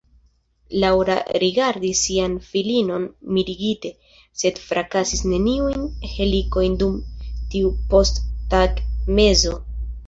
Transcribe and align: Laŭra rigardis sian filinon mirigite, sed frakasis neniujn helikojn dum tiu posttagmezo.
Laŭra 0.83 1.17
rigardis 1.43 1.99
sian 2.07 2.33
filinon 2.47 3.05
mirigite, 3.37 3.93
sed 4.43 4.63
frakasis 4.71 5.23
neniujn 5.35 5.87
helikojn 6.17 6.83
dum 6.83 6.99
tiu 7.55 7.73
posttagmezo. 7.95 9.57